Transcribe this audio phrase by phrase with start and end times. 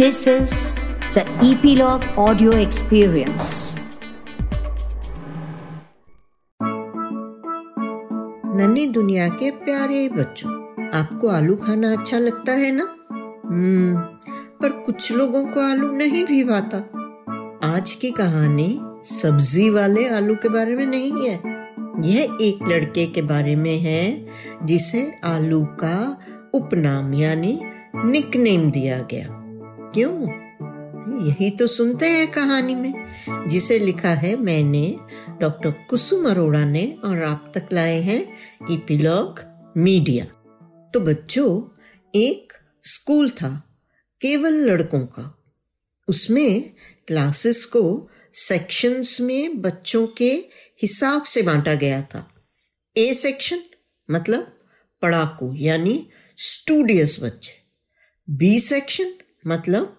[0.00, 0.78] This is
[1.14, 3.76] the Epilogue Audio Experience.
[8.56, 10.50] नन्ही दुनिया के प्यारे बच्चों,
[10.98, 12.84] आपको आलू खाना अच्छा लगता है ना?
[13.44, 13.96] हम्म
[14.62, 16.78] पर कुछ लोगों को आलू नहीं भी भाता।
[17.76, 21.34] आज की कहानी सब्ज़ी वाले आलू के बारे में नहीं है।
[22.10, 24.26] यह एक लड़के के बारे में है,
[24.64, 26.20] जिसे आलू का
[26.54, 27.60] उपनाम यानी
[27.96, 29.39] निकनेम दिया गया।
[29.94, 30.22] क्यों?
[31.28, 32.94] यही तो सुनते हैं कहानी में।
[33.48, 34.96] जिसे लिखा है मैंने,
[35.40, 38.36] डॉक्टर कुसुम अरोड़ा ने और आप तक लाए हैं
[38.70, 39.40] इपिलॉग
[39.76, 40.24] मीडिया।
[40.94, 41.80] तो बच्चों,
[42.14, 43.78] एक स्कूल था,
[44.20, 45.42] केवल लड़कों का।
[46.08, 46.70] उसमें
[47.06, 50.32] क्लासेस को सेक्शंस में बच्चों के
[50.82, 52.34] हिसाब से बांटा गया था।
[52.96, 53.60] ए सेक्शन
[54.10, 54.52] मतलब
[55.02, 57.52] पढ़ाकू, यानी स्टूडियस बच्चे।
[58.30, 59.12] बी सेक्शन
[59.46, 59.96] मतलब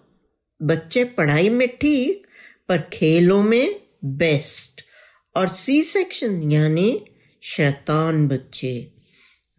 [0.62, 2.26] बच्चे पढ़ाई में ठीक,
[2.68, 4.84] पर खेलों में बेस्ट
[5.36, 7.04] और सी सेक्शन यानी
[7.42, 8.92] शैतान बच्चे।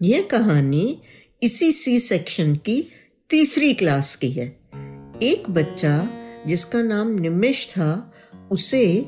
[0.01, 1.01] यह कहानी
[1.43, 2.93] इसी सी सेक्शन की
[3.29, 4.47] तीसरी क्लास की है।
[5.23, 6.07] एक बच्चा
[6.47, 8.13] जिसका नाम निमिष था,
[8.51, 9.05] उसे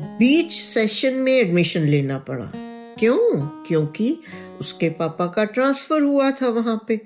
[0.00, 2.52] बीच सेशन में एडमिशन लेना पड़ा।
[2.98, 3.48] क्यों?
[3.66, 4.18] क्योंकि
[4.60, 7.00] उसके पापा का ट्रांसफ़र हुआ था वहाँ पे।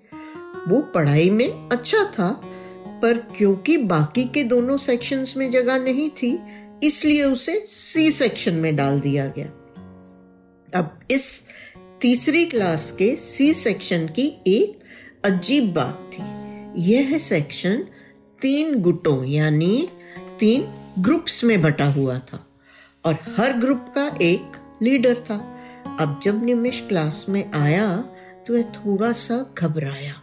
[0.69, 2.55] वो पढ़ाई में अच्छा था
[3.03, 6.39] पर क्योंकि बाकी के दोनों सेक्शंस में जगह नहीं थी,
[6.83, 9.47] इसलिए उसे सी सेक्शन में डाल दिया गया।
[10.73, 11.45] अब इस
[12.01, 14.79] तीसरी क्लास के सी सेक्शन की एक
[15.25, 16.23] अजीब बात थी।
[16.85, 17.85] यह सेक्शन
[18.41, 19.89] तीन गुटों, यानी
[20.41, 20.67] तीन
[20.99, 22.45] ग्रुप्स में बटा हुआ था,
[23.05, 25.37] और हर ग्रुप का एक लीडर था।
[26.01, 27.97] अब जब निमिष क्लास में आया
[28.47, 30.15] तो वह थोड़ा सा घबराया।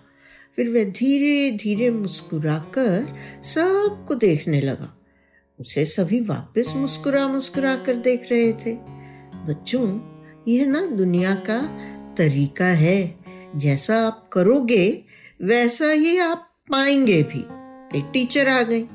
[0.55, 5.01] फिर वह धीरे धीरे मुस्कुराकर सबको देखने लगा।
[5.59, 8.75] उसे सभी वापस मुस्कुरा मुस्कुरा कर देख रहे थे।
[9.47, 9.99] बच्चों,
[10.47, 11.59] यह ना दुनिया का
[12.17, 13.19] तरीका है।
[13.55, 15.03] जैसा आप करोगे,
[15.41, 17.39] वैसा ही आप पाएँगे भी।
[17.97, 18.87] एक टीचर आ गए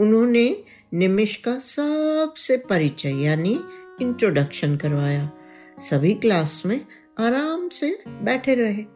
[0.00, 3.60] उन्होंने निमिष का सबसे परिचय, यानी
[4.02, 5.32] इंट्रोडक्शन करवाया।
[5.80, 6.86] सभी क्लास में
[7.18, 8.95] आराम से बैठे रहे।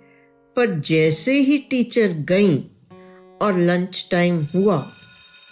[0.56, 2.58] पर जैसे ही टीचर गई
[3.42, 4.90] और लंच टाइम हुआ,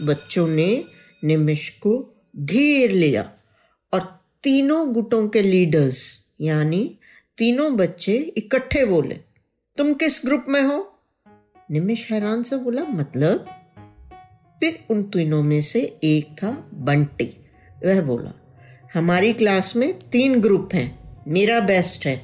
[0.02, 0.84] बच्चों ने
[1.24, 3.32] निमिष को घेर लिया
[3.94, 6.98] और तीनों गुटों के लीडर्स, यानी
[7.38, 9.14] तीनों बच्चे इकट्ठे बोले,
[9.76, 11.00] तुम किस ग्रुप में हो?
[11.70, 13.46] निमिष हैरान से बोला मतलब?
[14.60, 17.46] फिर उन तीनों में से एक था बंटी।
[17.84, 18.32] वह बोला,
[18.94, 22.16] हमारी क्लास में तीन ग्रुप हैं, मेरा बेस्ट है,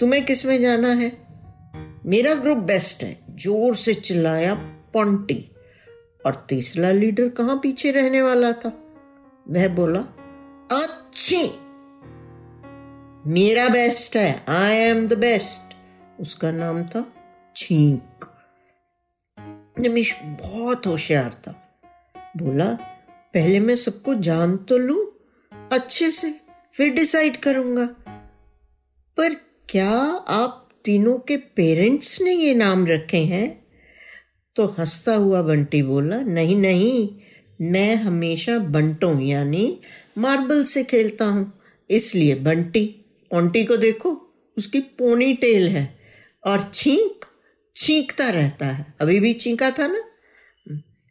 [0.00, 1.29] तुम्हें किसमें जाना है?
[2.06, 4.54] मेरा ग्रुप बेस्ट है, ज़ोर से चिल्लाया
[4.94, 5.50] पॉन्टी।
[6.26, 8.68] और तीसरा लीडर कहाँ पीछे रहने वाला था?
[9.48, 10.00] वह बोला,
[10.72, 11.42] अच्छी,
[13.26, 15.76] मेरा बेस्ट है आई एम द बेस्ट
[16.20, 17.12] उसका नाम था
[17.56, 18.26] छींक।
[19.78, 21.52] निमिष बहुत होशियार था।
[22.36, 22.72] बोला,
[23.34, 25.12] पहले मैं सबको जान तो लू,
[25.72, 26.40] अच्छे से,
[26.72, 27.86] फिर डिसाइड करूँगा।
[29.16, 29.34] पर
[29.68, 29.90] क्या
[30.28, 33.64] आप तीनों के पेरेंट्स ने ये नाम रखे हैं।
[34.56, 37.08] तो हंसता हुआ बंटी बोला, नहीं नहीं,
[37.60, 39.80] मैं हमेशा बंटों, यानी
[40.18, 43.04] मार्बल से खेलता हूँ। इसलिए बंटी,
[43.34, 45.98] ओंटी को देखो, उसकी पोनी टेल है
[46.46, 47.24] और छींक,
[47.76, 50.02] छींकता रहता है। अभी भी छींका था ना?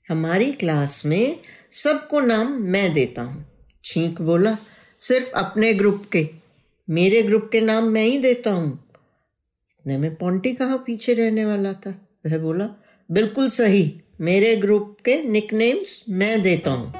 [0.09, 1.39] हमारी क्लास में
[1.71, 3.45] सबको नाम मैं देता हूँ।
[3.85, 4.57] छींक बोला,
[4.97, 6.29] सिर्फ़ अपने ग्रुप के,
[6.89, 8.88] मेरे ग्रुप के नाम मैं ही देता हूँ।
[9.89, 11.89] इतने में पॉन्टी कहाँ पीछे रहने वाला था?
[12.25, 12.65] वह बोला,
[13.09, 16.93] बिल्कुल सही। मेरे ग्रुप के निकनेम्स मैं देता हूँ।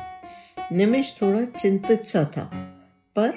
[0.72, 2.46] निमिष थोड़ा चिंतित सा था,
[3.16, 3.34] पर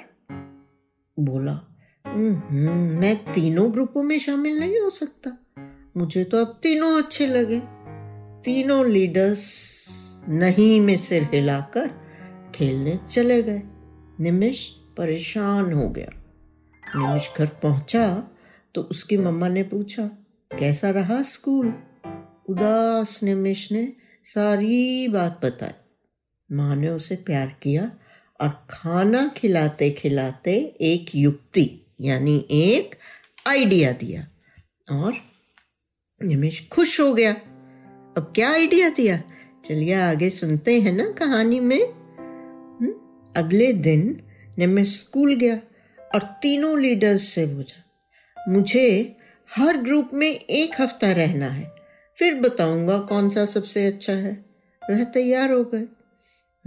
[1.17, 1.59] बोला
[2.05, 5.37] मैं तीनों ग्रुपों में शामिल नहीं हो सकता।
[5.97, 7.61] मुझे तो अब तीनों अच्छे लगे।
[8.43, 9.45] तीनों लीडर्स
[10.29, 11.89] नहीं में सिर हिलाकर
[12.55, 13.61] खेलने चले गए।
[14.19, 14.67] निमिष
[14.97, 16.11] परेशान हो गया।
[16.83, 18.05] निमिष घर पहुँचा
[18.75, 20.05] तो उसकी मम्मा ने पूछा,
[20.59, 21.73] कैसा रहा स्कूल?
[22.49, 23.93] उदास निमिष ने
[24.23, 25.71] सारी बात बताई।
[26.51, 27.91] माँ ने उसे प्यार किया
[28.41, 32.95] और खाना खिलाते खिलाते एक युक्ति, यानी एक
[33.47, 34.27] आइडिया दिया
[34.91, 35.13] और
[36.23, 37.33] निमिष खुश हो गया।
[38.17, 39.23] अब क्या आइडिया दिया?
[39.65, 41.93] चलिए आगे सुनते हैं ना कहानी में।
[42.81, 43.19] हुँ?
[43.37, 44.21] अगले दिन
[44.57, 45.55] निमिष स्कूल गया
[46.15, 47.82] और तीनों लीडर्स से पूछा
[48.49, 49.17] मुझे
[49.55, 51.75] हर ग्रुप में एक हफ़्ता रहना है।
[52.17, 54.45] फिर बताऊँगा कौन सा सबसे अच्छा है।
[54.89, 55.87] वह तैयार हो गए।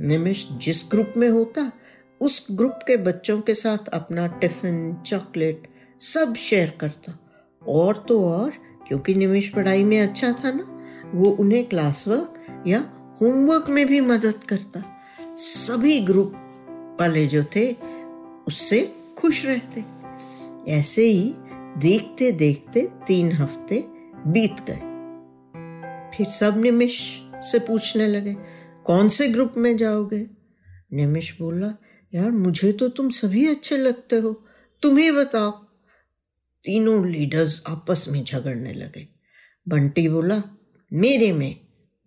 [0.01, 1.73] निमिष जिस ग्रुप में होता,
[2.21, 5.69] उस ग्रुप के बच्चों के साथ अपना टिफ़िन, चॉकलेट
[5.99, 7.19] सब शेयर करता।
[7.69, 8.51] और तो और,
[8.89, 10.83] क्योंकि निमिष पढ़ाई में अच्छा था ना,
[11.15, 12.81] वो उन्हें क्लास वर्क या
[13.21, 15.03] होमवर्क में भी मदद करता।
[15.37, 16.33] सभी ग्रुप
[17.01, 17.73] वाले जो थे,
[18.49, 19.85] उससे खुश रहते।
[20.73, 21.35] ऐसे ही
[21.77, 23.85] देखते देखते तीन हफ़्ते
[24.27, 24.97] बीत गए।
[26.17, 28.37] फिर सब निमिष से पूछने लगे,
[28.85, 30.27] कौन से ग्रुप में जाओगे?
[30.93, 31.77] निमिष बोला,
[32.15, 34.45] यार, मुझे तो तुम सभी अच्छे लगते हो।
[34.83, 35.51] तुम्हें बताओ।
[36.65, 39.09] तीनों लीडर्स आपस में झगड़ने लगे।
[39.69, 40.43] बंटी बोला,
[40.93, 41.55] मेरे में।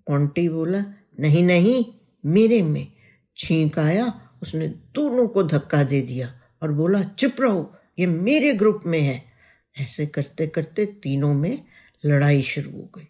[0.07, 0.79] पोंटी बोला,
[1.19, 1.85] नहीं नहीं,
[2.25, 2.91] मेरे में।
[3.37, 8.81] छींक आया, उसने दोनों को धक्का दे दिया और बोला, चुप रहो, ये मेरे ग्रुप
[8.85, 9.28] में है।
[9.81, 11.63] ऐसे करते करते तीनों में
[12.05, 13.07] लड़ाई शुरू हो गई।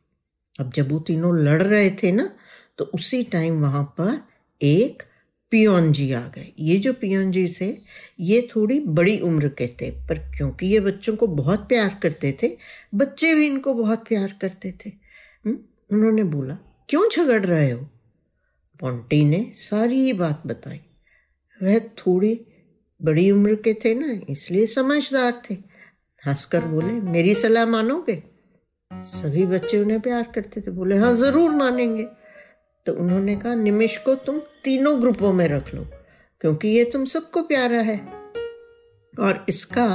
[0.59, 2.35] अब जब वो तीनों लड़ रहे थे ना
[2.77, 4.19] तो उसी टाइम वहाँ पर
[4.61, 5.03] एक
[5.51, 7.77] पियोन जी आ गए। ये जो पियोन जी थे
[8.19, 12.57] ये थोड़ी बड़ी उम्र के थे, पर क्योंकि ये बच्चों को बहुत प्यार करते थे,
[12.95, 14.89] बच्चे भी इनको बहुत प्यार करते थे।
[15.45, 15.53] हुँ?
[15.91, 16.57] उन्होंने बोला,
[16.89, 17.79] क्यों झगड़ रहे हो?
[18.79, 20.79] पोंटी ने सारी बात बताई।
[21.63, 22.39] वह थोड़ी
[23.01, 25.55] बड़ी उम्र के थे ना, इसलिए समझदार थे।
[26.23, 28.23] हंसकर बोले, मेरी सलाह मानोगे?
[28.91, 32.03] सभी बच्चे उन्हें प्यार करते थे। बोले हाँ ज़रूर मानेंगे।
[32.85, 35.83] तो उन्होंने कहा, निमिष को तुम तीनों ग्रुपों में रख लो,
[36.41, 37.97] क्योंकि ये तुम सबको प्यारा है।
[39.13, 39.85] और इसका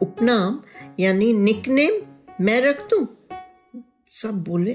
[0.00, 0.60] उपनाम,
[1.00, 2.00] यानी निकनेम,
[2.40, 3.06] मैं रख दू?
[4.08, 4.72] सब बोले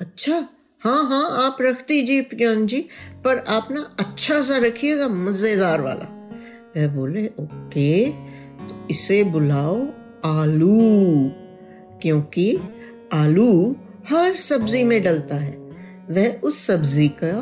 [0.00, 0.36] अच्छा
[0.82, 2.80] हाँ हाँ आप रख दीजिए पियन जी,
[3.24, 6.06] पर आप ना अच्छा सा रखिएगा, मज़ेदार वाला।
[6.76, 8.10] वह बोले, ओके
[8.68, 9.76] तो इसे बुलाओ
[10.24, 11.30] आलू,
[12.02, 12.58] क्योंकि
[13.12, 13.76] आलू
[14.08, 15.56] हर सब्ज़ी में डलता है।
[16.10, 17.34] वह उस सब्ज़ी का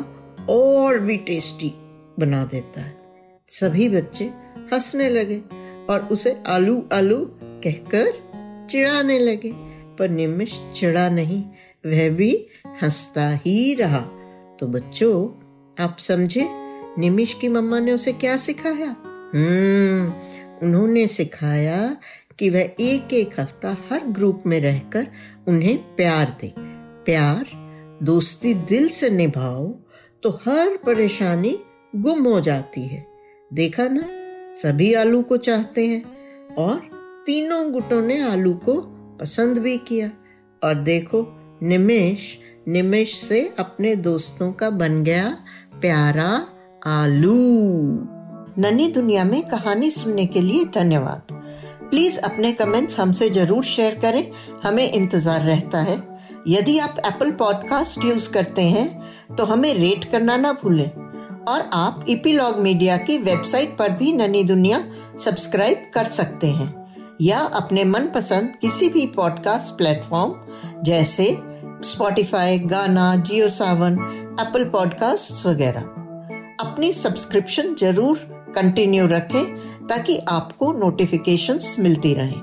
[0.49, 1.73] और भी टेस्टी
[2.19, 2.93] बना देता है।
[3.47, 4.25] सभी बच्चे
[4.73, 5.41] हंसने लगे
[5.89, 8.11] और उसे आलू आलू कहकर
[8.69, 9.51] चिढ़ाने लगे,
[9.95, 11.43] पर निमिष चिढ़ा नहीं,
[11.85, 12.47] वह भी
[12.83, 13.99] हंसता ही रहा।
[14.59, 15.29] तो बच्चों,
[15.83, 16.47] आप समझे
[16.97, 18.95] निमिष की मम्मा ने उसे क्या सिखाया?
[19.35, 20.13] हम्म
[20.63, 21.97] उन्होंने सिखाया
[22.39, 25.07] कि वह एक एक हफ़्ता हर ग्रुप में रहकर
[25.47, 26.53] उन्हें प्यार दे।
[27.05, 27.45] प्यार,
[28.03, 29.67] दोस्ती दिल से निभाओ
[30.23, 31.59] तो हर परेशानी
[31.95, 33.07] गुम हो जाती है।
[33.53, 34.03] देखा ना,
[34.55, 36.03] सभी आलू को चाहते हैं,
[36.55, 36.81] और
[37.25, 38.81] तीनों गुटों ने आलू को
[39.21, 40.11] पसंद भी किया।
[40.63, 41.25] और देखो,
[41.63, 45.37] निमेश निमेश से अपने दोस्तों का बन गया
[45.81, 46.47] प्यारा
[46.85, 47.33] आलू।
[48.61, 51.32] ननी दुनिया में कहानी सुनने के लिए धन्यवाद।
[51.93, 54.31] प्लीज़ अपने कमेंट्स हमसे ज़रूर शेयर करें।
[54.63, 55.97] हमें इंतज़ार रहता है।
[56.47, 60.89] यदि आप एप्पल पॉडकास्ट यूज़ करते हैं तो हमें रेट करना ना भूलें।
[61.45, 64.83] और आप इपीलॉग मीडिया की वेबसाइट पर भी ननी दुनिया
[65.25, 66.67] सब्सक्राइब कर सकते हैं।
[67.21, 70.33] या अपने मनपसंद किसी भी पॉडकास्ट प्लेटफॉर्म
[70.83, 71.25] जैसे
[71.85, 73.99] स्पॉटिफाई गाना जियो सावन
[74.41, 75.81] एप्पल पॉडकास्ट वगैरह।
[76.59, 82.41] अपनी सब्सक्रिप्शन ज़रूर कंटिन्यू रखें। ताकि आपको नोटिफिकेशंस मिलती रहें।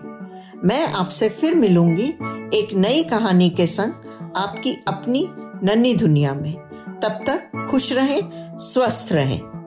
[0.64, 2.08] मैं आपसे फिर मिलूँगी
[2.54, 3.92] एक नई कहानी के संग
[4.36, 5.28] आपकी अपनी
[5.64, 6.54] नन्ही दुनिया में।
[7.02, 8.20] तब तक खुश रहें,
[8.58, 9.59] स्वस्थ रहें।